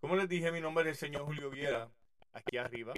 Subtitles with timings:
[0.00, 1.88] Como les dije, mi nombre es el señor Julio Viera,
[2.32, 2.94] aquí arriba.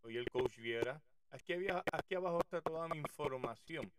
[0.00, 1.00] Soy el coach Viera.
[1.30, 1.54] Aquí,
[1.92, 3.90] aquí abajo está toda mi información.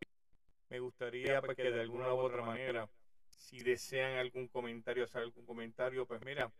[0.69, 2.89] Me gustaría pues, que de alguna u otra manera,
[3.27, 6.51] si desean algún comentario, hacer algún comentario, pues mira,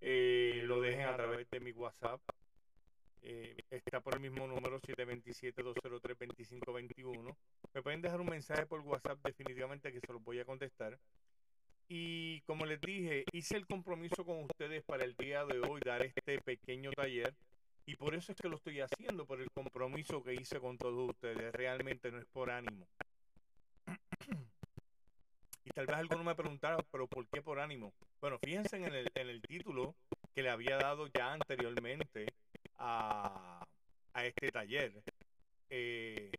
[0.00, 2.20] eh, lo dejen a través de mi WhatsApp.
[3.22, 7.36] Eh, está por el mismo número 727-203-2521.
[7.74, 10.96] Me pueden dejar un mensaje por WhatsApp definitivamente que se los voy a contestar.
[11.88, 16.02] Y como les dije, hice el compromiso con ustedes para el día de hoy dar
[16.02, 17.34] este pequeño taller.
[17.86, 21.08] Y por eso es que lo estoy haciendo, por el compromiso que hice con todos
[21.08, 21.50] ustedes.
[21.54, 22.86] Realmente no es por ánimo.
[25.64, 27.94] y tal vez algunos me preguntaron, pero ¿por qué por ánimo?
[28.20, 29.94] Bueno, fíjense en el, en el título
[30.34, 32.26] que le había dado ya anteriormente
[32.76, 33.66] a,
[34.12, 34.92] a este taller.
[35.70, 36.30] Eh,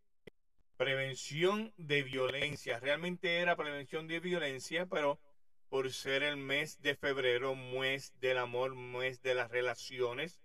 [0.78, 2.80] prevención de violencia.
[2.80, 5.20] Realmente era prevención de violencia, pero
[5.70, 10.42] por ser el mes de febrero, mes del amor, mes de las relaciones,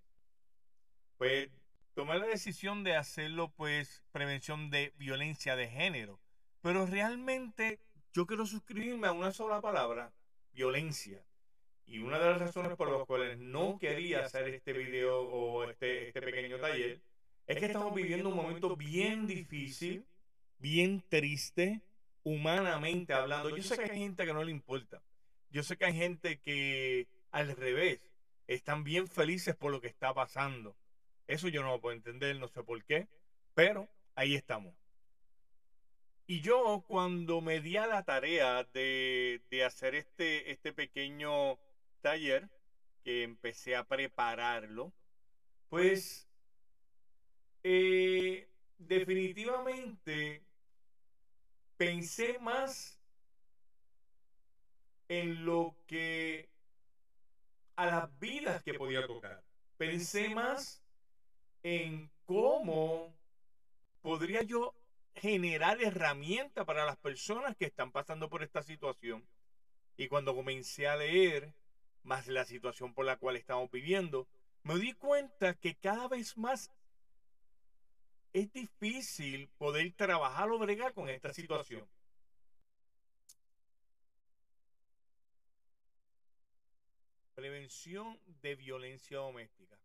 [1.17, 1.49] pues
[1.95, 6.21] tomé la decisión de hacerlo pues prevención de violencia de género.
[6.61, 7.81] Pero realmente
[8.13, 10.13] yo quiero suscribirme a una sola palabra,
[10.53, 11.25] violencia.
[11.87, 16.09] Y una de las razones por las cuales no quería hacer este video o este,
[16.09, 17.01] este pequeño taller
[17.47, 20.07] es que estamos viviendo un momento bien difícil,
[20.59, 21.83] bien triste,
[22.23, 23.55] humanamente hablando.
[23.55, 25.03] Yo sé que hay gente que no le importa.
[25.55, 28.01] Yo sé que hay gente que al revés
[28.49, 30.77] están bien felices por lo que está pasando.
[31.29, 33.07] Eso yo no lo puedo entender, no sé por qué,
[33.55, 34.75] pero ahí estamos.
[36.27, 41.61] Y yo cuando me di a la tarea de, hacer este, este pequeño
[42.01, 42.51] taller,
[43.05, 44.93] que empecé a prepararlo,
[45.69, 46.27] pues
[47.63, 50.43] eh, definitivamente
[51.77, 52.94] pensé más
[55.09, 56.49] en lo que
[57.77, 59.43] a las vidas que podía tocar.
[59.77, 60.83] Pensé más
[61.63, 63.15] en cómo
[64.03, 64.75] podría yo
[65.15, 69.27] generar herramientas para las personas que están pasando por esta situación.
[69.97, 71.55] Y cuando comencé a leer
[72.03, 74.29] más la situación por la cual estamos viviendo,
[74.63, 76.71] me di cuenta que cada vez más
[78.33, 81.87] es difícil poder trabajar o bregar con esta situación.
[87.35, 89.79] Prevención de violencia doméstica.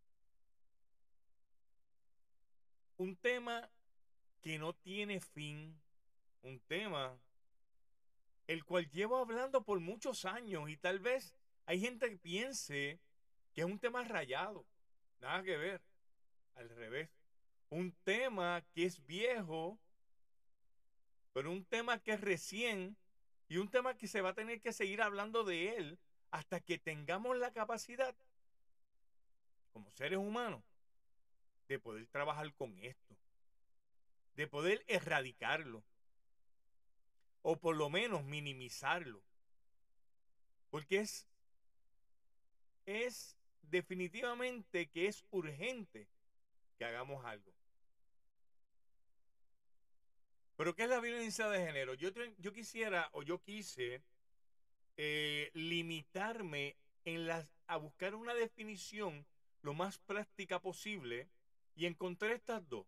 [2.96, 3.68] Un tema
[4.40, 5.80] que no tiene fin,
[6.42, 7.18] un tema
[8.46, 11.34] el cual llevo hablando por muchos años y tal vez
[11.66, 12.98] hay gente que piense
[13.52, 14.66] que es un tema rayado.
[15.20, 15.80] Nada que ver.
[16.54, 17.10] Al revés.
[17.68, 19.78] Un tema que es viejo,
[21.32, 22.96] pero un tema que es recién
[23.48, 25.98] y un tema que se va a tener que seguir hablando de él
[26.30, 28.14] hasta que tengamos la capacidad,
[29.72, 30.62] como seres humanos,
[31.68, 33.16] de poder trabajar con esto,
[34.34, 35.82] de poder erradicarlo,
[37.42, 39.22] o por lo menos minimizarlo,
[40.70, 41.26] porque es,
[42.86, 46.08] es definitivamente que es urgente
[46.78, 47.52] que hagamos algo.
[50.56, 51.94] Pero ¿qué es la violencia de género?
[51.94, 54.02] Yo, yo quisiera o yo quise
[55.02, 59.24] eh, limitarme en las, a buscar una definición
[59.62, 61.26] lo más práctica posible
[61.74, 62.86] y encontré estas dos.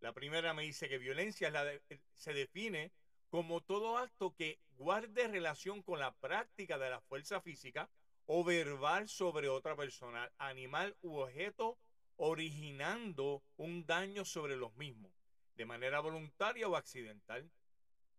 [0.00, 1.50] La primera me dice que violencia
[1.88, 2.92] eh, se define
[3.30, 7.88] como todo acto que guarde relación con la práctica de la fuerza física
[8.26, 11.78] o verbal sobre otra persona, animal u objeto,
[12.16, 15.10] originando un daño sobre los mismos,
[15.56, 17.50] de manera voluntaria o accidental.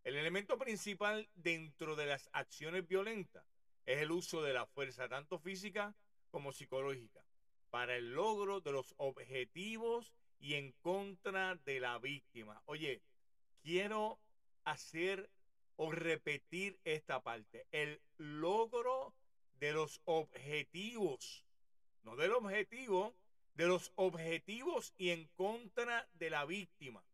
[0.04, 3.46] El elemento principal dentro de las acciones violentas
[3.86, 5.96] es el uso de la fuerza tanto física
[6.30, 7.26] como psicológica
[7.70, 12.62] para el logro de los objetivos y en contra de la víctima.
[12.66, 13.02] Oye,
[13.62, 14.20] quiero
[14.66, 15.30] hacer
[15.78, 17.66] o repetir esta parte.
[17.72, 19.16] El logro
[19.60, 21.46] de los objetivos,
[22.04, 23.16] no del objetivo,
[23.56, 27.06] de los objetivos y en contra de la víctima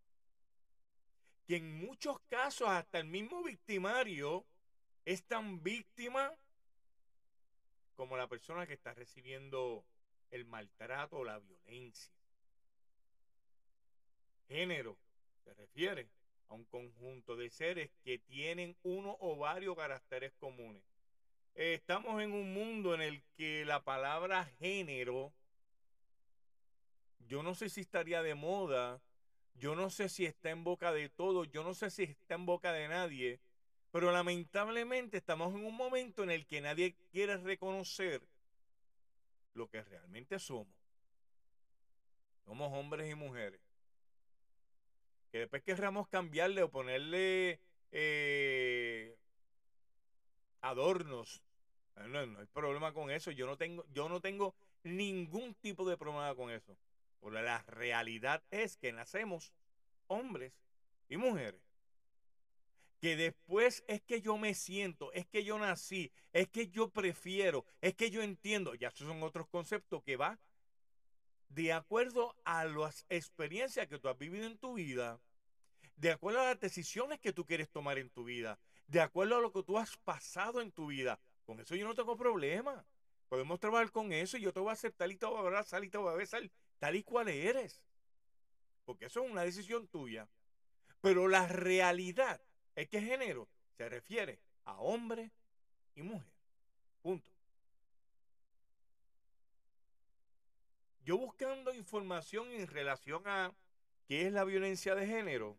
[1.50, 4.46] que en muchos casos hasta el mismo victimario
[5.04, 6.32] es tan víctima
[7.96, 9.84] como la persona que está recibiendo
[10.30, 12.14] el maltrato o la violencia.
[14.48, 14.96] Género
[15.44, 16.08] se refiere
[16.50, 20.84] a un conjunto de seres que tienen uno o varios caracteres comunes.
[21.56, 25.34] Estamos en un mundo en el que la palabra género,
[27.28, 29.02] yo no sé si estaría de moda,
[29.60, 32.46] yo no sé si está en boca de todos, yo no sé si está en
[32.46, 33.40] boca de nadie,
[33.92, 38.22] pero lamentablemente estamos en un momento en el que nadie quiere reconocer
[39.54, 40.74] lo que realmente somos.
[42.46, 43.60] Somos hombres y mujeres.
[45.32, 47.60] Que después querramos cambiarle o ponerle
[47.92, 49.16] eh,
[50.62, 51.44] adornos.
[51.96, 53.32] No, no hay problema con eso.
[53.32, 56.76] Yo no tengo, yo no tengo ningún tipo de problema con eso.
[57.20, 59.54] Porque la realidad es que nacemos
[60.08, 60.54] hombres
[61.08, 61.62] y mujeres
[63.00, 67.66] que después es que yo me siento, es que yo nací, es que yo prefiero,
[67.82, 70.38] es que yo entiendo, ya esos son otros conceptos que va
[71.50, 75.20] de acuerdo a las experiencias que tú has vivido en tu vida,
[75.96, 79.42] de acuerdo a las decisiones que tú quieres tomar en tu vida, de acuerdo a
[79.42, 81.20] lo que tú has pasado en tu vida.
[81.46, 82.86] Con eso yo no tengo problema.
[83.28, 85.84] Podemos trabajar con eso y yo te voy a aceptar y te voy a abrazar
[85.84, 87.84] y te voy a besar tal y cual eres.
[88.86, 90.28] Porque eso es una decisión tuya.
[91.02, 92.42] Pero la realidad
[92.76, 93.48] es que género
[93.78, 95.32] se refiere a hombre
[95.96, 96.34] y mujer.
[97.02, 97.30] Punto.
[101.06, 103.54] Yo buscando información en relación a
[104.08, 105.58] qué es la violencia de género,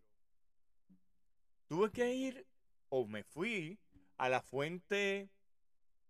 [1.67, 2.45] tuve que ir
[2.89, 3.79] o me fui
[4.17, 5.29] a la fuente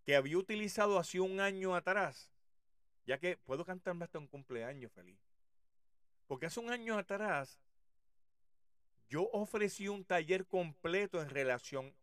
[0.06, 2.30] que había utilizado hace un año atrás,
[3.06, 5.20] ya que puedo cantarme hasta un cumpleaños feliz.
[6.28, 7.60] Porque hace un año atrás
[9.10, 11.94] yo ofrecí un taller completo en relación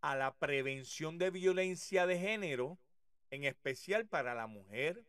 [0.00, 2.78] a la prevención de violencia de género,
[3.30, 5.04] en especial para la mujer,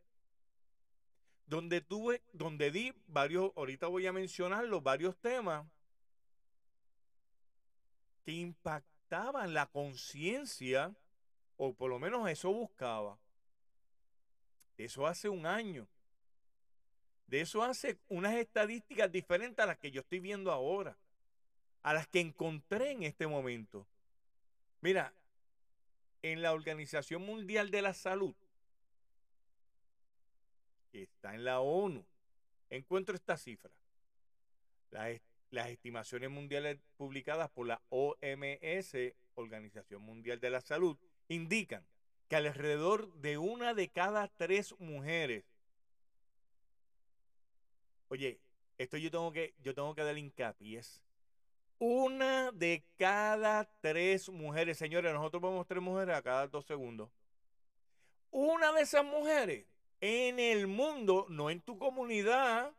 [1.47, 5.65] donde tuve, donde di varios, ahorita voy a mencionar los varios temas
[8.23, 10.95] que impactaban la conciencia,
[11.57, 13.17] o por lo menos eso buscaba.
[14.77, 15.87] De eso hace un año.
[17.27, 20.97] De eso hace unas estadísticas diferentes a las que yo estoy viendo ahora
[21.85, 23.85] a las que encontré en este momento.
[24.81, 25.13] Mira,
[26.23, 28.33] en la Organización Mundial de la Salud,
[30.91, 32.03] que está en la ONU,
[32.71, 33.69] encuentro esta cifra.
[34.89, 38.95] Las, las estimaciones mundiales publicadas por la OMS,
[39.35, 41.85] Organización Mundial de la Salud, indican
[42.27, 45.45] que alrededor de una de cada tres mujeres,
[48.09, 48.39] oye,
[48.77, 50.81] esto yo tengo que, yo tengo que dar hincapié,
[51.77, 57.09] una de cada tres mujeres, señores, nosotros vemos tres mujeres a cada dos segundos.
[58.31, 59.65] Una de esas mujeres
[60.01, 62.71] en el mundo, no en tu comunidad,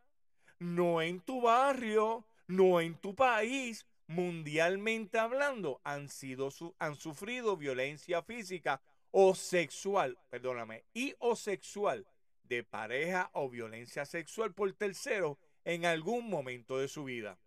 [0.59, 6.49] no en tu barrio, no en tu país, mundialmente hablando, han, sido,
[6.79, 8.81] han sufrido violencia física
[9.11, 12.07] o sexual, perdóname, y o sexual
[12.43, 17.37] de pareja o violencia sexual por tercero en algún momento de su vida.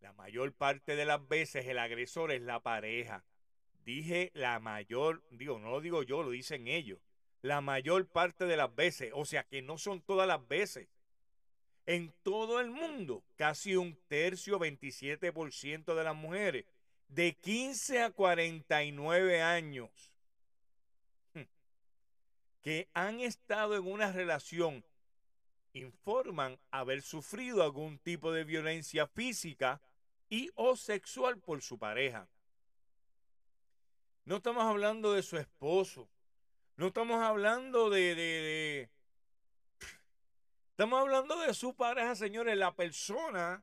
[0.00, 3.24] La mayor parte de las veces el agresor es la pareja.
[3.84, 7.00] Dije la mayor, digo, no lo digo yo, lo dicen ellos.
[7.42, 10.88] La mayor parte de las veces, o sea que no son todas las veces.
[11.86, 16.64] En todo el mundo, casi un tercio, 27% de las mujeres
[17.08, 19.90] de 15 a 49 años
[21.34, 21.42] hmm,
[22.62, 24.84] que han estado en una relación
[25.72, 29.80] informan haber sufrido algún tipo de violencia física
[30.28, 32.28] y o sexual por su pareja.
[34.24, 36.08] No estamos hablando de su esposo.
[36.76, 38.90] No estamos hablando de, de,
[40.70, 43.62] Estamos hablando de su pareja, señores, la persona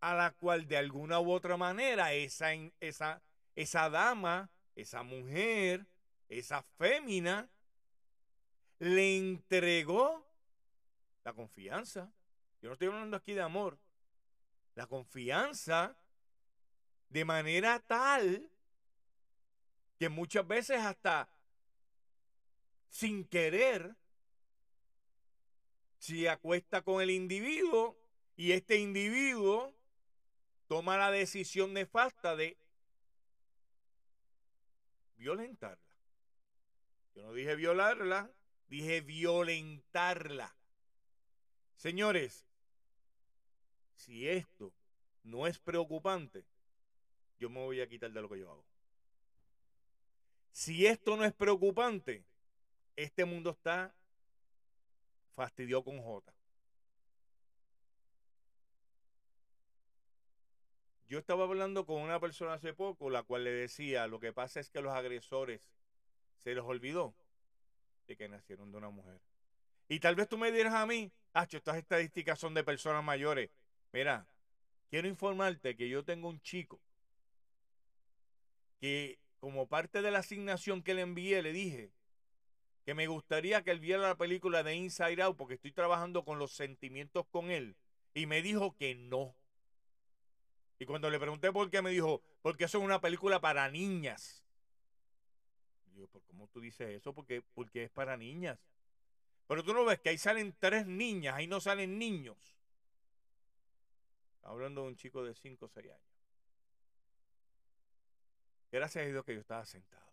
[0.00, 3.22] a la cual de alguna u otra manera esa, esa,
[3.54, 5.86] esa dama, esa mujer,
[6.28, 7.48] esa fémina,
[8.78, 10.26] le entregó
[11.24, 12.12] la confianza.
[12.60, 13.78] Yo no estoy hablando aquí de amor
[14.76, 15.96] la confianza
[17.08, 18.48] de manera tal
[19.98, 21.28] que muchas veces hasta
[22.90, 23.96] sin querer
[25.98, 27.96] se acuesta con el individuo
[28.36, 29.74] y este individuo
[30.66, 32.58] toma la decisión nefasta de
[35.16, 35.96] violentarla.
[37.14, 38.30] Yo no dije violarla,
[38.68, 40.54] dije violentarla.
[41.76, 42.46] Señores,
[43.94, 44.72] si esto
[45.22, 46.44] no es preocupante,
[47.38, 48.66] yo me voy a quitar de lo que yo hago.
[50.52, 52.24] Si esto no es preocupante,
[52.96, 53.94] este mundo está
[55.34, 56.35] fastidiado con J.
[61.08, 64.60] Yo estaba hablando con una persona hace poco, la cual le decía, lo que pasa
[64.60, 65.60] es que los agresores
[66.42, 67.14] se les olvidó
[68.06, 69.20] de que nacieron de una mujer.
[69.88, 73.50] Y tal vez tú me dirás a mí, Hacho, estas estadísticas son de personas mayores.
[73.92, 74.26] Mira,
[74.88, 76.80] quiero informarte que yo tengo un chico
[78.80, 81.90] que como parte de la asignación que le envié, le dije
[82.84, 86.38] que me gustaría que él viera la película de Inside Out porque estoy trabajando con
[86.38, 87.76] los sentimientos con él.
[88.14, 89.34] Y me dijo que no.
[90.78, 94.44] Y cuando le pregunté por qué, me dijo, porque eso es una película para niñas.
[95.86, 97.14] Y yo, ¿por cómo tú dices eso?
[97.14, 98.58] Porque, porque es para niñas.
[99.46, 102.36] Pero tú no ves que ahí salen tres niñas, ahí no salen niños.
[104.42, 106.00] Hablando de un chico de 5 o 6 años.
[108.70, 110.06] Gracias a Dios que yo estaba sentado.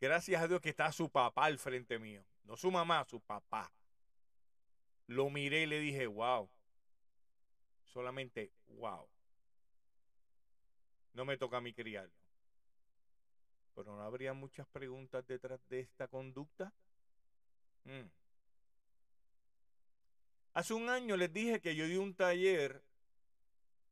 [0.00, 2.24] Gracias a Dios que está su papá al frente mío.
[2.44, 3.70] No su mamá, su papá.
[5.06, 6.48] Lo miré y le dije, wow.
[7.84, 9.08] Solamente, wow.
[11.18, 12.14] No me toca a mí criarlo.
[13.74, 16.72] Pero no habría muchas preguntas detrás de esta conducta.
[17.82, 18.06] Mm.
[20.54, 22.84] Hace un año les dije que yo di un taller,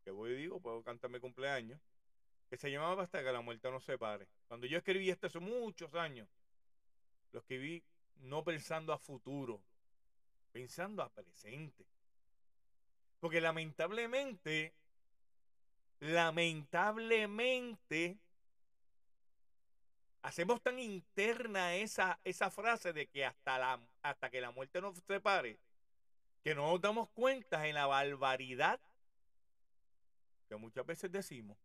[0.05, 1.81] que voy y digo, puedo cantarme cumpleaños,
[2.49, 4.29] que se llamaba Hasta que la muerte nos separe.
[4.47, 6.29] Cuando yo escribí esto hace muchos años,
[7.33, 7.83] lo escribí
[8.21, 9.61] no pensando a futuro,
[10.53, 11.85] pensando a presente.
[13.19, 14.75] Porque lamentablemente,
[16.01, 18.19] lamentablemente,
[20.23, 24.97] hacemos tan interna esa, esa frase de que hasta, la, hasta que la muerte nos
[25.07, 25.59] separe,
[26.43, 28.81] que no nos damos cuenta en la barbaridad
[30.49, 31.59] que muchas veces decimos.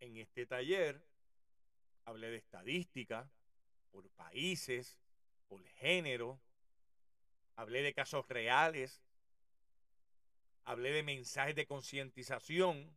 [0.00, 1.00] En este taller
[2.04, 3.30] hablé de estadística
[3.92, 4.98] por países,
[5.48, 6.40] por género,
[7.56, 9.00] hablé de casos reales,
[10.64, 12.94] hablé de mensajes de concientización,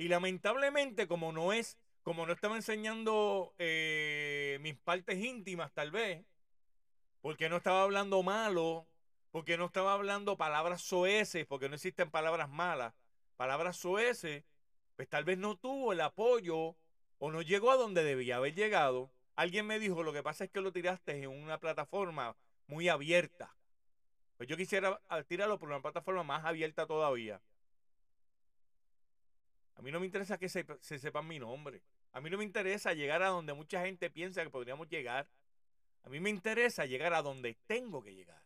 [0.00, 6.24] y lamentablemente, como no es, como no estaba enseñando eh, mis partes íntimas, tal vez,
[7.20, 8.86] porque no estaba hablando malo,
[9.30, 12.94] porque no estaba hablando palabras soeces, porque no existen palabras malas,
[13.36, 14.44] palabras soeces,
[14.96, 16.76] pues tal vez no tuvo el apoyo
[17.18, 19.10] o no llegó a donde debía haber llegado.
[19.36, 23.54] Alguien me dijo, lo que pasa es que lo tiraste en una plataforma muy abierta.
[24.40, 27.42] Pues yo quisiera tirarlo por una plataforma más abierta todavía.
[29.74, 31.82] A mí no me interesa que se, sepan mi nombre.
[32.14, 35.28] A mí no me interesa llegar a donde mucha gente piensa que podríamos llegar.
[36.04, 38.42] A mí me interesa llegar a donde tengo que llegar.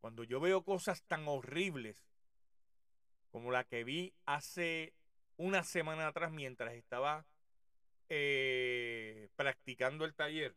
[0.00, 1.96] Cuando yo veo cosas tan horribles
[3.32, 4.94] como la que vi hace
[5.36, 7.26] una semana atrás mientras estaba
[8.08, 10.54] eh, practicando el taller,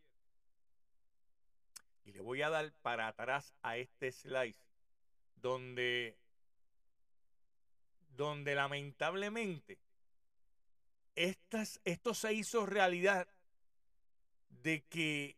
[2.07, 4.61] y le voy a dar para atrás a este slice,
[5.35, 6.17] donde
[8.15, 9.77] donde lamentablemente
[11.15, 13.27] esto se hizo realidad
[14.63, 15.35] de que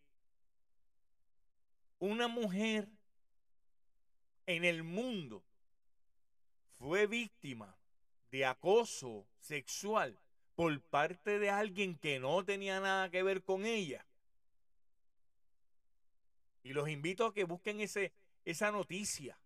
[1.98, 2.88] una mujer
[4.46, 5.44] en el mundo
[6.78, 7.76] fue víctima
[8.32, 10.18] de acoso sexual
[10.56, 14.06] por parte de alguien que no tenía nada que ver con ella.
[16.64, 18.14] Y los invito a que busquen ese,
[18.46, 19.38] esa noticia.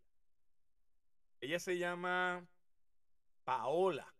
[1.41, 2.47] Ella se llama
[3.43, 4.13] Paola.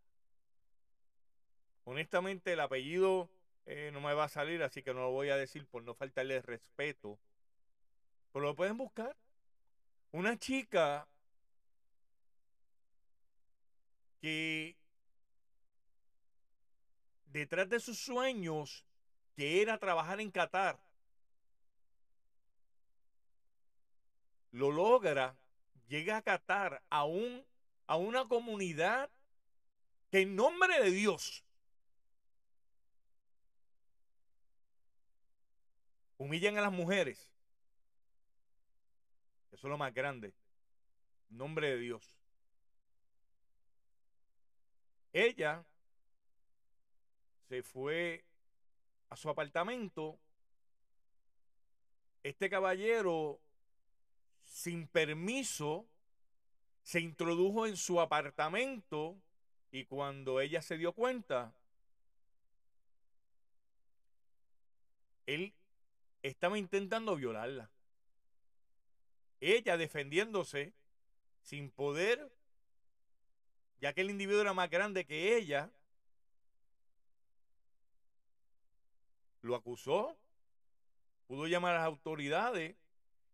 [1.86, 3.30] Honestamente, el apellido
[3.66, 5.94] eh, no me va a salir, así que no lo voy a decir por no
[5.94, 7.20] faltarle respeto.
[8.32, 9.16] Pero lo pueden buscar.
[10.12, 11.08] Una chica
[14.22, 14.78] que
[17.26, 18.86] detrás de sus sueños,
[19.36, 20.80] que era trabajar en Qatar,
[24.54, 25.36] lo logra,
[25.88, 27.44] llega a Qatar aún
[27.88, 29.10] a una comunidad
[30.10, 31.44] que en nombre de Dios
[36.18, 37.32] humillan a las mujeres.
[39.52, 40.34] Eso es lo más grande.
[41.32, 42.16] En nombre de Dios.
[45.12, 45.66] Ella
[47.50, 48.24] se fue
[49.10, 50.20] a su apartamento.
[52.22, 53.40] Este caballero,
[54.54, 55.88] sin permiso,
[56.84, 59.20] se introdujo en su apartamento
[59.72, 61.56] y cuando ella se dio cuenta,
[65.26, 65.56] él
[66.22, 67.72] estaba intentando violarla.
[69.42, 70.76] Ella defendiéndose
[71.42, 72.32] sin poder
[73.82, 75.72] ya que el individuo era más grande que ella,
[79.42, 80.16] lo acusó,
[81.26, 82.76] pudo llamar a las autoridades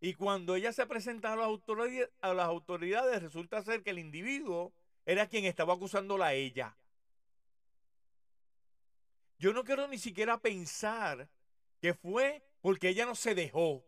[0.01, 3.99] y cuando ella se presenta a las, autoridades, a las autoridades resulta ser que el
[3.99, 4.71] individuo
[5.05, 6.75] era quien estaba acusándola a ella.
[9.39, 11.29] Yo no quiero ni siquiera pensar
[11.81, 13.85] que fue porque ella no se dejó.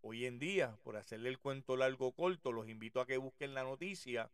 [0.00, 3.64] Hoy en día, por hacerle el cuento largo corto, los invito a que busquen la
[3.64, 4.30] noticia.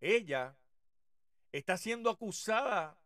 [0.00, 0.56] Ella
[1.52, 2.98] está siendo acusada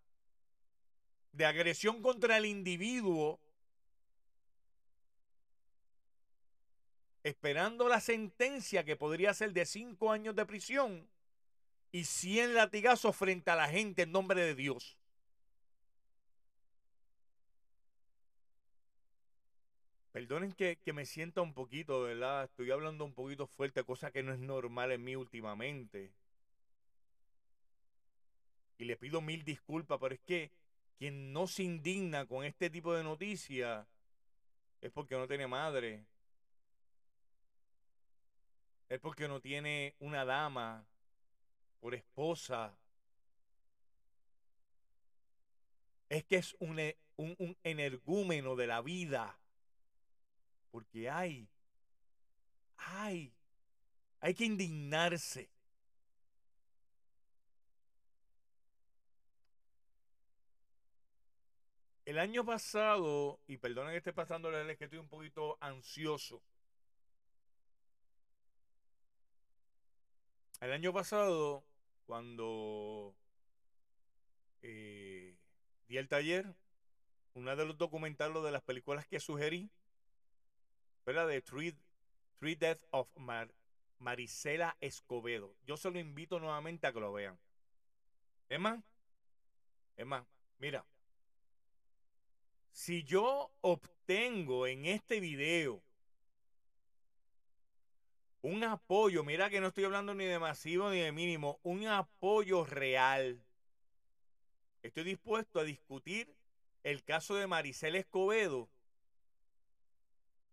[1.32, 3.38] de agresión contra el individuo,
[7.26, 11.08] esperando la sentencia que podría ser de cinco años de prisión
[11.90, 14.96] y cien latigazos frente a la gente en nombre de Dios.
[20.12, 22.44] Perdonen que, me sienta un poquito, ¿verdad?
[22.44, 26.12] Estoy hablando un poquito fuerte, cosa que no es normal en mí últimamente.
[28.78, 30.52] Y le pido mil disculpas, pero es que
[30.96, 33.84] quien no se indigna con este tipo de noticias
[34.80, 36.06] es porque no tiene madre.
[38.88, 40.84] Es porque no tiene una dama
[41.80, 42.76] por esposa.
[46.08, 46.80] Es que es un,
[47.16, 49.38] un, un energúmeno de la vida
[50.76, 51.48] porque hay,
[52.76, 53.32] hay,
[54.20, 55.48] hay que indignarse.
[62.04, 66.42] El año pasado, y perdonen que esté pasando, es que estoy un poquito ansioso.
[70.60, 71.64] El año pasado,
[72.06, 73.14] cuando
[74.62, 75.36] eh,
[75.88, 76.54] di el taller,
[77.34, 79.70] uno de los documentales de las películas que sugerí
[81.06, 81.28] ¿verdad?
[81.28, 81.74] De Three,
[82.40, 83.54] Three Deaths of Mar,
[84.00, 85.54] Marisela Escobedo.
[85.64, 87.38] Yo se lo invito nuevamente a que lo vean.
[88.48, 90.26] Es más,
[90.58, 90.84] mira,
[92.72, 95.82] si yo obtengo en este video
[98.42, 102.64] un apoyo, mira que no estoy hablando ni de masivo ni de mínimo, un apoyo
[102.64, 103.42] real,
[104.82, 106.34] estoy dispuesto a discutir
[106.84, 108.68] el caso de Marisela Escobedo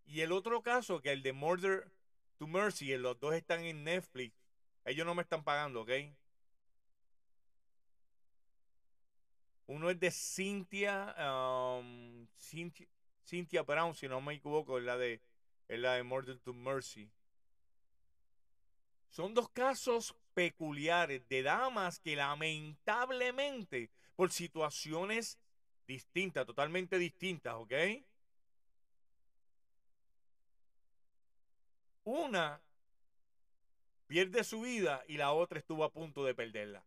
[0.06, 1.90] y el otro caso, que el de Murder
[2.36, 4.34] to Mercy, los dos están en Netflix.
[4.84, 5.90] Ellos no me están pagando, ¿ok?
[9.66, 12.26] Uno es de Cynthia, um,
[13.24, 15.22] Cynthia, Brown, si no me equivoco, es la de,
[15.68, 17.10] es la de Murder to Mercy.
[19.14, 25.38] Son dos casos peculiares de damas que lamentablemente, por situaciones
[25.86, 27.72] distintas, totalmente distintas, ¿ok?
[32.02, 32.60] Una
[34.08, 36.84] pierde su vida y la otra estuvo a punto de perderla.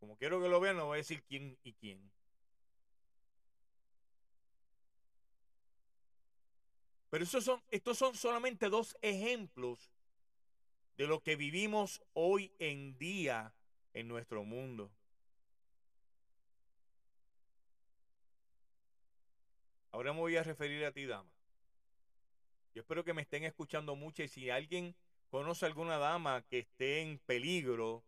[0.00, 2.10] Como quiero que lo vean, no voy a decir quién y quién.
[7.14, 9.92] Pero son, estos son solamente dos ejemplos
[10.96, 13.54] de lo que vivimos hoy en día
[13.92, 14.90] en nuestro mundo.
[19.92, 21.30] Ahora me voy a referir a ti, dama.
[22.74, 24.96] Yo espero que me estén escuchando mucho y si alguien
[25.30, 28.02] conoce alguna dama que esté en peligro,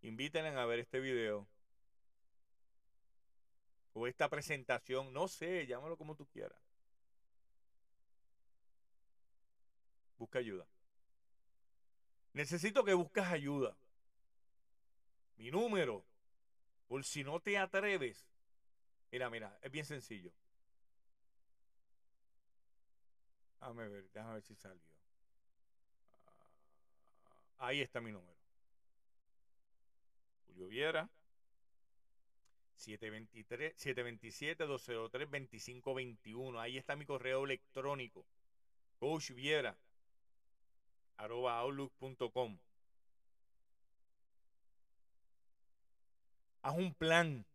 [0.00, 1.48] invítenla a ver este video.
[3.94, 6.63] O esta presentación, no sé, llámalo como tú quieras.
[10.18, 10.66] Busca ayuda.
[12.32, 13.76] Necesito que busques ayuda.
[15.36, 16.04] Mi número,
[16.88, 18.26] por si no te atreves.
[19.10, 20.32] Mira, mira, es bien sencillo.
[23.60, 24.82] Déjame ver, déjame ver si salió.
[27.58, 28.36] Ah, ahí está mi número.
[30.46, 31.08] Julio Viera.
[32.76, 36.60] 723, 727-203-2521.
[36.60, 38.26] Ahí está mi correo electrónico.
[38.98, 39.76] Coach Viera.
[41.24, 42.58] Arroba outlook.com.
[46.60, 47.46] Haz un plan.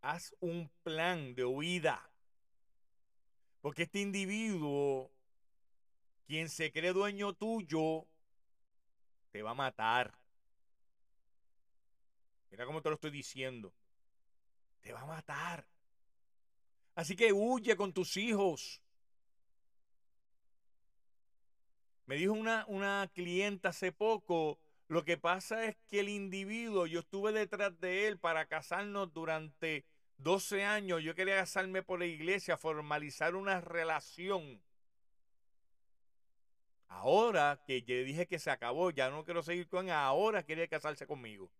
[0.00, 2.08] Haz un plan de huida.
[3.60, 5.10] Porque este individuo,
[6.28, 8.06] quien se cree dueño tuyo,
[9.32, 10.16] te va a matar.
[12.50, 13.74] Mira cómo te lo estoy diciendo.
[14.82, 15.66] Te va a matar.
[16.94, 18.83] Así que huye con tus hijos.
[22.06, 27.00] Me dijo una, una clienta hace poco, lo que pasa es que el individuo, yo
[27.00, 29.84] estuve detrás de él para casarnos durante
[30.18, 34.60] 12 años yo quería casarme por la iglesia, formalizar una relación.
[36.88, 41.06] Ahora que yo dije que se acabó, ya no quiero seguir con ahora quiere casarse
[41.06, 41.50] conmigo.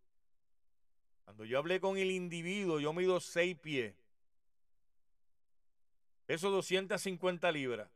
[1.24, 3.94] Cuando yo hablé con el individuo, yo mido seis pies.
[6.26, 7.90] Peso 250 libras.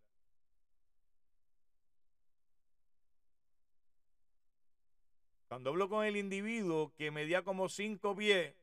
[5.48, 8.54] Cuando hablo con el individuo que medía como 5 pies,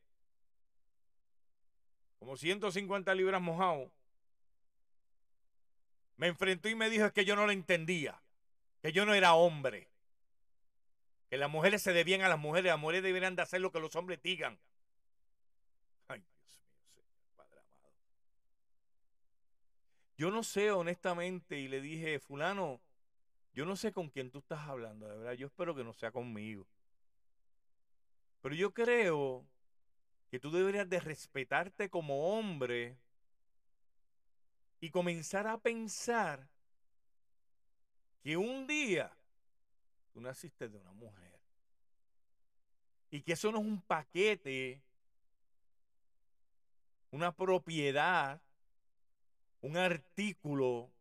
[2.19, 3.91] como 150 libras mojado,
[6.17, 8.21] me enfrentó y me dijo es que yo no lo entendía,
[8.81, 9.87] que yo no era hombre,
[11.29, 13.79] que las mujeres se debían a las mujeres, las mujeres deberían de hacer lo que
[13.79, 14.57] los hombres digan.
[16.07, 16.23] Ay,
[16.93, 17.93] Dios mío, Padre amado.
[20.17, 22.79] Yo no sé honestamente y le dije, fulano,
[23.53, 26.11] yo no sé con quién tú estás hablando, de verdad, yo espero que no sea
[26.11, 26.67] conmigo.
[28.45, 29.43] Pero yo creo
[30.29, 32.95] que tú deberías de respetarte como hombre
[34.79, 36.47] y comenzar a pensar
[38.21, 39.11] que un día
[40.13, 41.39] tú naciste de una mujer
[43.09, 44.79] y que eso no es un paquete,
[47.09, 48.39] una propiedad,
[49.61, 50.91] un artículo,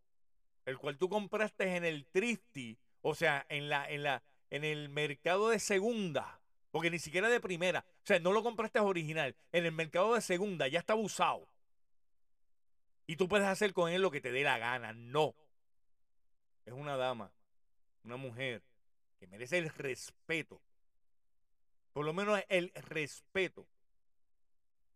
[0.65, 4.89] el cual tú compraste en el Trifty, o sea, en la, en la, en el
[4.89, 6.41] mercado de segunda
[6.75, 7.85] porque ni siquiera de primera.
[8.03, 9.37] O sea, no lo compraste original.
[9.53, 11.49] En el mercado de segunda ya está usado.
[13.07, 14.93] Y tú puedes hacer con él lo que te dé la gana.
[14.93, 15.37] No.
[16.67, 17.31] Es una dama,
[18.03, 18.65] una mujer
[19.21, 20.61] que merece el respeto.
[21.93, 23.69] Por lo menos el respeto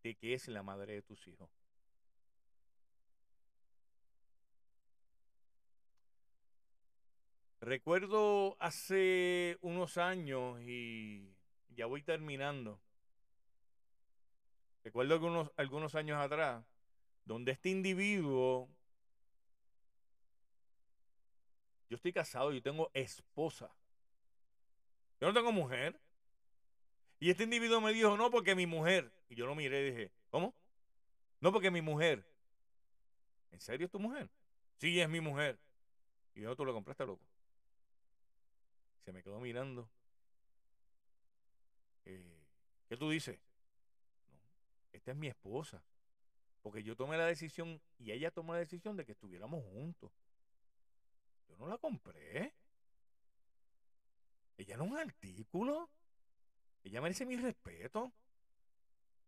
[0.02, 1.48] de que es la madre de tus hijos.
[7.60, 11.37] Recuerdo hace unos años y
[11.76, 12.80] ya voy terminando.
[14.84, 16.64] Recuerdo algunos, algunos años atrás,
[17.24, 18.68] donde este individuo,
[21.90, 23.70] yo estoy casado, yo tengo esposa.
[25.20, 26.00] Yo no tengo mujer.
[27.20, 29.12] Y este individuo me dijo, no, porque mi mujer.
[29.28, 30.54] Y yo lo miré y dije, ¿cómo?
[31.40, 32.24] No, porque mi mujer.
[33.50, 34.30] ¿En serio es tu mujer?
[34.76, 35.58] Sí, es mi mujer.
[36.34, 37.24] Y yo, tú lo compraste, loco.
[39.04, 39.88] Se me quedó mirando.
[42.08, 42.42] Eh,
[42.88, 43.38] ¿qué tú dices?
[44.32, 44.40] No,
[44.92, 45.82] esta es mi esposa.
[46.62, 50.10] Porque yo tomé la decisión y ella tomó la decisión de que estuviéramos juntos.
[51.48, 52.54] Yo no la compré.
[54.56, 55.90] Ella no es un artículo.
[56.82, 58.10] Ella merece mi respeto.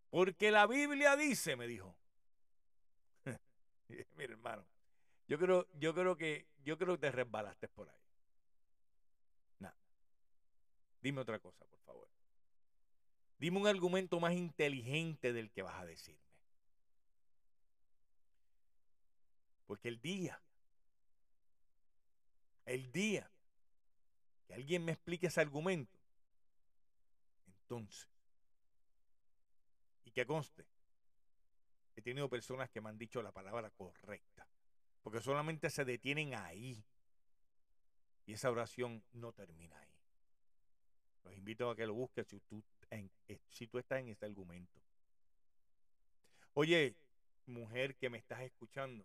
[0.08, 1.94] Porque la Biblia dice, me dijo.
[4.16, 4.64] Mira, hermano,
[5.28, 8.00] yo creo, yo creo que, yo creo que te resbalaste por ahí.
[9.58, 9.76] Nada.
[11.02, 12.08] Dime otra cosa, por favor.
[13.40, 16.20] Dime un argumento más inteligente del que vas a decirme.
[19.66, 20.38] Porque el día,
[22.66, 23.31] el día
[24.46, 25.98] que alguien me explique ese argumento,
[27.46, 28.07] entonces,
[30.05, 30.66] y que conste,
[31.96, 34.46] he tenido personas que me han dicho la palabra correcta,
[35.03, 36.85] porque solamente se detienen ahí
[38.26, 39.94] y esa oración no termina ahí.
[41.24, 44.81] Los invito a que lo busques si tú eh, si tú estás en ese argumento.
[46.55, 46.96] Oye,
[47.46, 49.05] mujer que me estás escuchando,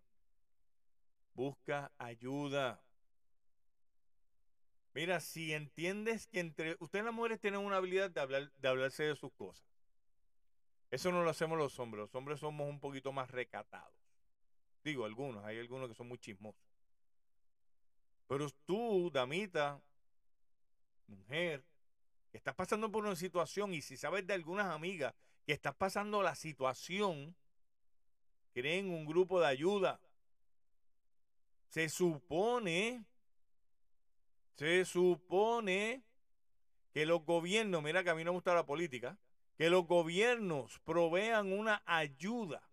[1.34, 2.82] busca ayuda.
[4.94, 9.04] Mira, si entiendes que entre ustedes las mujeres tienen una habilidad de hablar, de hablarse
[9.04, 9.68] de sus cosas.
[10.90, 12.02] Eso no lo hacemos los hombres.
[12.04, 13.94] Los hombres somos un poquito más recatados.
[14.84, 16.62] Digo, algunos, hay algunos que son muy chismosos.
[18.28, 19.82] Pero tú, damita,
[21.08, 21.64] mujer,
[22.36, 25.14] estás pasando por una situación y si sabes de algunas amigas
[25.46, 27.36] que estás pasando la situación,
[28.54, 30.00] creen un grupo de ayuda.
[31.70, 33.06] Se supone,
[34.56, 36.04] se supone
[36.94, 39.18] que los gobiernos, mira que a mí no me gusta la política,
[39.58, 42.68] que los gobiernos provean una ayuda.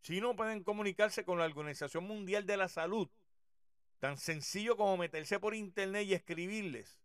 [0.00, 3.08] Si no pueden comunicarse con la Organización Mundial de la Salud,
[4.00, 7.01] tan sencillo como meterse por internet y escribirles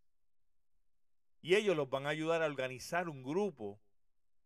[1.41, 3.79] y ellos los van a ayudar a organizar un grupo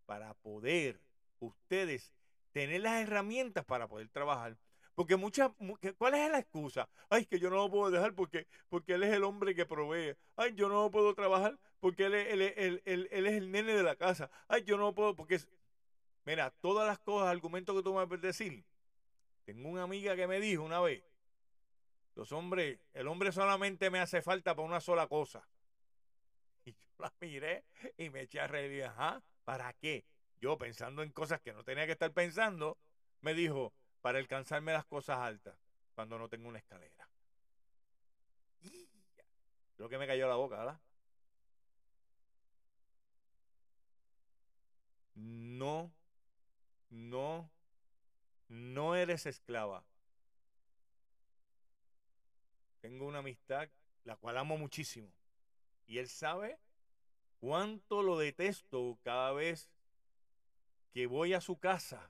[0.06, 1.00] para poder
[1.40, 2.14] ustedes
[2.52, 4.58] tener las herramientas para poder trabajar.
[4.94, 5.52] Porque muchas,
[5.98, 6.90] ¿cuál es la excusa?
[7.10, 10.16] Ay, que yo no lo puedo dejar porque, porque él es el hombre que provee.
[10.36, 14.30] Ay, yo no puedo trabajar porque él, es el nene de la casa.
[14.48, 15.40] Ay, yo no puedo porque...
[16.26, 18.64] Mira, todas las cosas, argumentos que tú me puedes decir.
[19.46, 21.04] Tengo una amiga que me dijo una vez,
[22.16, 25.48] los hombres, el hombre solamente me hace falta para una sola cosa.
[26.66, 27.66] Y yo la miré
[27.98, 28.84] y me eché a reír.
[28.86, 30.06] Ajá, ¿para qué?
[30.40, 32.78] Yo pensando en cosas que no tenía que estar pensando,
[33.22, 35.56] me dijo, para alcanzarme las cosas altas
[35.94, 37.10] cuando no tengo una escalera.
[38.62, 38.88] Y
[39.78, 40.82] Creo que me cayó la boca, ¿verdad?
[45.16, 45.94] No,
[46.90, 47.52] no,
[48.50, 49.86] no eres esclava.
[52.80, 53.70] Tengo una amistad
[54.04, 55.12] la cual amo muchísimo.
[55.92, 56.58] Y él sabe
[57.42, 59.70] cuánto lo detesto cada vez
[60.94, 62.10] que voy a su casa.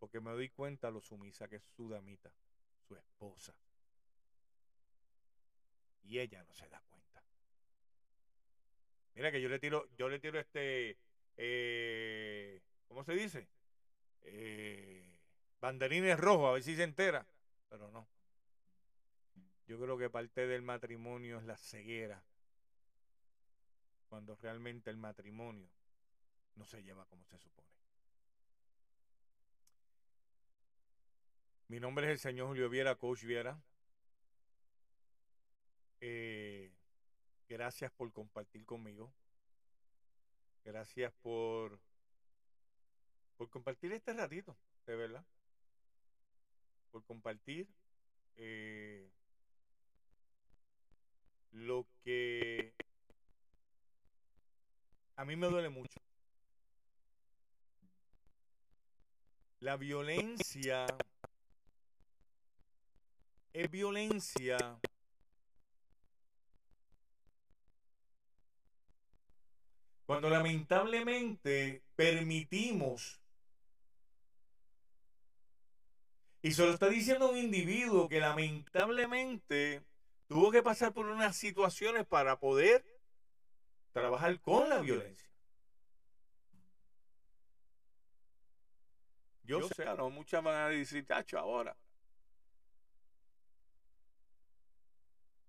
[0.00, 2.34] Porque me doy cuenta lo sumisa que es su damita,
[2.88, 3.54] su esposa.
[6.02, 7.22] Y ella no se da cuenta.
[9.14, 10.98] Mira que yo le tiro, yo le tiro este,
[11.36, 13.46] eh, ¿cómo se dice?
[14.22, 15.16] Eh,
[15.60, 17.24] banderines rojos, a ver si se entera.
[17.68, 18.08] Pero no.
[19.66, 22.22] Yo creo que parte del matrimonio es la ceguera.
[24.08, 25.68] Cuando realmente el matrimonio
[26.56, 27.68] no se lleva como se supone.
[31.68, 33.58] Mi nombre es el señor Julio Viera, coach Viera.
[36.00, 36.70] Eh,
[37.48, 39.10] gracias por compartir conmigo.
[40.62, 41.80] Gracias por,
[43.36, 45.24] por compartir este ratito, de verdad.
[46.90, 47.66] Por compartir
[48.36, 49.10] eh,
[51.54, 52.74] lo que
[55.16, 56.00] a mí me duele mucho.
[59.60, 60.86] La violencia
[63.52, 64.58] es violencia
[70.06, 73.20] cuando lamentablemente permitimos
[76.42, 79.82] y se lo está diciendo un individuo que lamentablemente
[80.26, 82.84] tuvo que pasar por unas situaciones para poder
[83.92, 85.30] trabajar con la violencia.
[89.44, 91.76] Yo, sé, no muchas van a decir, tacho, ahora.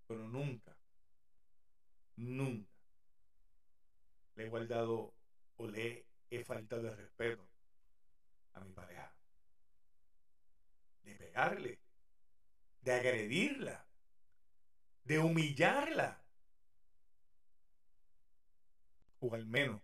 [0.06, 0.76] Pero nunca,
[2.16, 2.70] nunca
[4.36, 5.14] le he guardado
[5.56, 7.48] o le he faltado de respeto
[8.52, 9.12] a mi pareja.
[11.02, 11.80] De pegarle,
[12.82, 13.86] de agredirla,
[15.06, 16.20] de humillarla.
[19.20, 19.80] O al menos,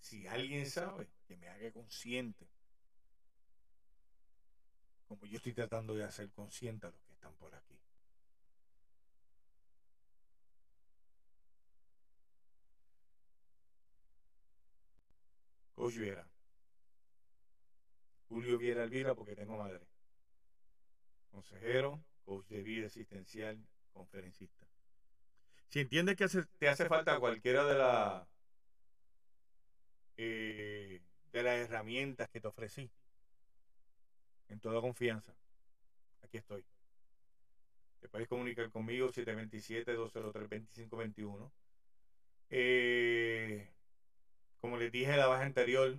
[0.00, 2.48] si alguien sabe, que me haga consciente.
[5.06, 7.78] Como yo estoy tratando de hacer consciente a los que están por aquí.
[15.74, 16.26] Coach Viera.
[18.28, 19.86] Julio Viera Elvira porque tengo madre.
[21.30, 23.58] Consejero, coach de vida existencial,
[23.92, 24.66] conferencista.
[25.68, 26.26] Si entiendes que
[26.58, 28.26] te hace falta cualquiera de, la,
[30.16, 32.90] eh, de las herramientas que te ofrecí,
[34.48, 35.34] en toda confianza,
[36.22, 36.64] aquí estoy.
[38.00, 41.50] Te puedes comunicar conmigo 727-203-2521.
[42.50, 43.68] Eh,
[44.60, 45.98] como les dije en la baja anterior,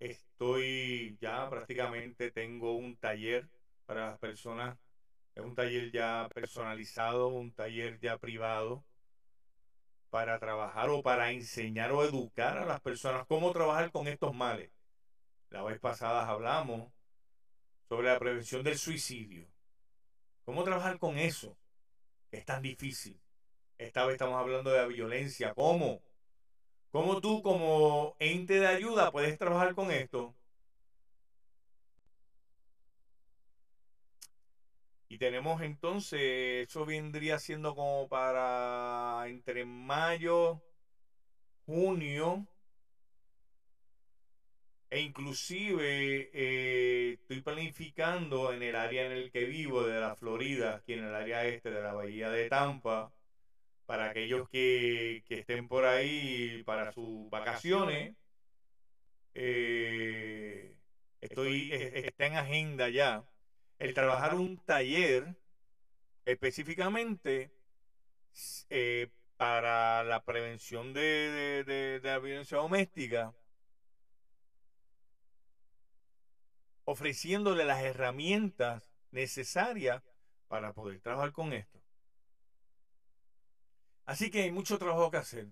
[0.00, 3.48] estoy ya prácticamente tengo un taller
[3.86, 4.76] para las personas
[5.40, 8.84] un taller ya personalizado, un taller ya privado
[10.10, 14.70] para trabajar o para enseñar o educar a las personas cómo trabajar con estos males.
[15.50, 16.92] La vez pasada hablamos
[17.88, 19.48] sobre la prevención del suicidio.
[20.44, 21.56] ¿Cómo trabajar con eso?
[22.30, 23.20] Es tan difícil.
[23.78, 25.54] Esta vez estamos hablando de la violencia.
[25.54, 26.02] ¿Cómo?
[26.90, 30.34] ¿Cómo tú como ente de ayuda puedes trabajar con esto?
[35.10, 40.62] Y tenemos entonces, eso vendría siendo como para entre mayo,
[41.66, 42.46] junio,
[44.88, 50.76] e inclusive eh, estoy planificando en el área en el que vivo, de la Florida,
[50.76, 53.12] aquí en el área este de la bahía de Tampa,
[53.86, 58.14] para aquellos que, estén por ahí para sus vacaciones.
[59.34, 60.76] Eh,
[61.20, 63.24] estoy, está en agenda ya
[63.80, 65.34] el trabajar un taller
[66.26, 67.50] específicamente
[68.68, 73.34] eh, para la prevención de, la violencia doméstica,
[76.84, 80.02] ofreciéndole las herramientas necesarias
[80.46, 81.80] para poder trabajar con esto.
[84.04, 85.46] Así que hay mucho trabajo que hacer.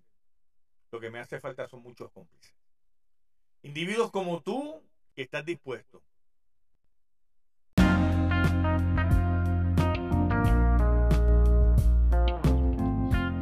[0.90, 2.54] Lo que me hace falta son muchos cómplices.
[3.62, 4.82] Individuos como tú
[5.14, 6.02] que estás dispuesto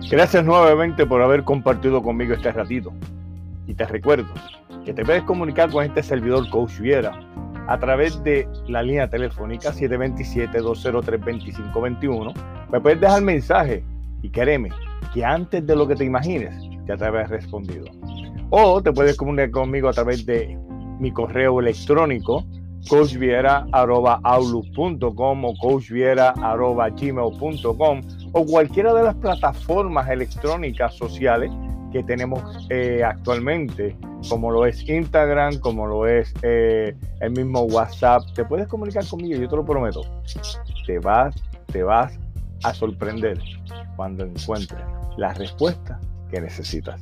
[0.08, 2.92] Gracias nuevamente por haber compartido conmigo este ratito.
[3.66, 4.28] Y te recuerdo
[4.84, 7.18] que te puedes comunicar con este servidor Coach Viera
[7.66, 12.32] a través de la línea telefónica 727-203-2521.
[12.70, 13.82] Me puedes dejar mensaje
[14.22, 14.68] y créeme
[15.12, 16.54] que antes de lo que te imagines
[16.86, 17.86] ya te habrás respondido.
[18.50, 20.56] O te puedes comunicar conmigo a través de
[21.00, 22.44] mi correo electrónico
[22.88, 28.00] coachviera.outlook.com o coachviera.gmail.com
[28.32, 31.50] o cualquiera de las plataformas electrónicas sociales
[31.92, 33.96] que tenemos eh, actualmente,
[34.28, 38.22] como lo es Instagram, como lo es eh, el mismo WhatsApp.
[38.34, 40.02] Te puedes comunicar conmigo, yo te lo prometo.
[40.86, 41.34] Te vas,
[41.72, 42.18] te vas
[42.62, 43.38] a sorprender
[43.96, 44.80] cuando encuentres
[45.16, 47.00] la respuesta que necesitas.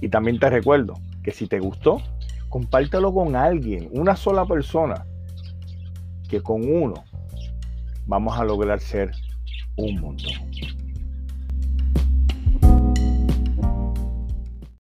[0.00, 2.02] Y también te recuerdo que si te gustó,
[2.48, 5.06] compártelo con alguien, una sola persona,
[6.28, 7.04] que con uno
[8.06, 9.12] vamos a lograr ser
[9.76, 10.30] 大門と